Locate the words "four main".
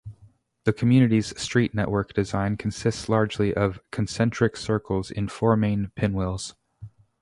5.27-5.91